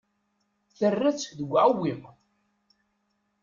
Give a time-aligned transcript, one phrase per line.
[0.77, 2.03] Terra-tt deg uɛewwiq.